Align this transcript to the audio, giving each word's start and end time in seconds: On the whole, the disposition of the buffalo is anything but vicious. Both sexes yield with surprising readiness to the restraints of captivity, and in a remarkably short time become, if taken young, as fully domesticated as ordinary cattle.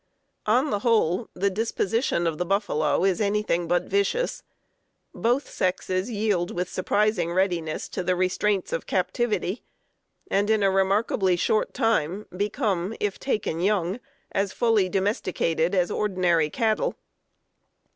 On 0.47 0.71
the 0.71 0.79
whole, 0.79 1.29
the 1.35 1.51
disposition 1.51 2.25
of 2.25 2.39
the 2.39 2.43
buffalo 2.45 3.03
is 3.03 3.21
anything 3.21 3.67
but 3.67 3.83
vicious. 3.83 4.41
Both 5.13 5.47
sexes 5.47 6.09
yield 6.09 6.49
with 6.49 6.69
surprising 6.71 7.31
readiness 7.31 7.87
to 7.89 8.01
the 8.01 8.15
restraints 8.15 8.73
of 8.73 8.87
captivity, 8.87 9.61
and 10.31 10.49
in 10.49 10.63
a 10.63 10.71
remarkably 10.71 11.35
short 11.35 11.75
time 11.75 12.25
become, 12.35 12.95
if 12.99 13.19
taken 13.19 13.59
young, 13.59 13.99
as 14.31 14.53
fully 14.53 14.89
domesticated 14.89 15.75
as 15.75 15.91
ordinary 15.91 16.49
cattle. 16.49 16.95